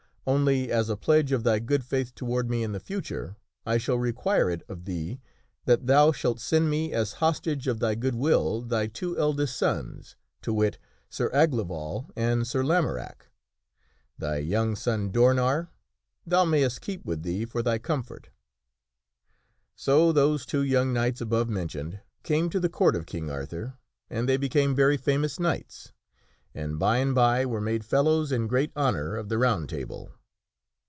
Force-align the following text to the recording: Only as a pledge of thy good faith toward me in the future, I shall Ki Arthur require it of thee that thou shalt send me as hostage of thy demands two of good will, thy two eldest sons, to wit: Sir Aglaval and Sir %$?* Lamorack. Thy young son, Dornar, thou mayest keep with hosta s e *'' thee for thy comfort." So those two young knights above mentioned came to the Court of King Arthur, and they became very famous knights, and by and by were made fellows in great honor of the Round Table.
Only 0.27 0.71
as 0.71 0.87
a 0.87 0.95
pledge 0.95 1.31
of 1.31 1.43
thy 1.43 1.57
good 1.57 1.83
faith 1.83 2.13
toward 2.13 2.47
me 2.47 2.61
in 2.61 2.73
the 2.73 2.79
future, 2.79 3.37
I 3.65 3.79
shall 3.79 3.95
Ki 3.95 4.01
Arthur 4.01 4.03
require 4.03 4.49
it 4.51 4.61
of 4.69 4.85
thee 4.85 5.19
that 5.65 5.87
thou 5.87 6.11
shalt 6.11 6.39
send 6.39 6.69
me 6.69 6.93
as 6.93 7.13
hostage 7.13 7.67
of 7.67 7.79
thy 7.79 7.95
demands 7.95 8.17
two 8.19 8.19
of 8.19 8.19
good 8.19 8.21
will, 8.21 8.61
thy 8.61 8.85
two 8.85 9.17
eldest 9.17 9.57
sons, 9.57 10.15
to 10.43 10.53
wit: 10.53 10.77
Sir 11.09 11.31
Aglaval 11.33 12.11
and 12.15 12.45
Sir 12.47 12.61
%$?* 12.63 12.63
Lamorack. 12.63 13.31
Thy 14.19 14.37
young 14.37 14.75
son, 14.75 15.09
Dornar, 15.11 15.69
thou 16.23 16.45
mayest 16.45 16.81
keep 16.81 17.03
with 17.03 17.23
hosta 17.23 17.25
s 17.25 17.27
e 17.27 17.33
*'' 17.37 17.37
thee 17.39 17.45
for 17.45 17.63
thy 17.63 17.79
comfort." 17.79 18.29
So 19.75 20.11
those 20.11 20.45
two 20.45 20.61
young 20.61 20.93
knights 20.93 21.19
above 21.19 21.49
mentioned 21.49 21.99
came 22.21 22.51
to 22.51 22.59
the 22.59 22.69
Court 22.69 22.95
of 22.95 23.07
King 23.07 23.31
Arthur, 23.31 23.73
and 24.07 24.29
they 24.29 24.37
became 24.37 24.75
very 24.75 24.97
famous 24.97 25.39
knights, 25.39 25.93
and 26.53 26.77
by 26.77 26.97
and 26.97 27.15
by 27.15 27.45
were 27.45 27.61
made 27.61 27.83
fellows 27.85 28.29
in 28.29 28.45
great 28.45 28.73
honor 28.75 29.15
of 29.15 29.29
the 29.29 29.37
Round 29.37 29.69
Table. 29.69 30.11